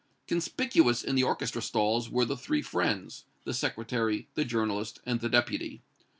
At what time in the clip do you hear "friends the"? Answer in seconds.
2.63-3.53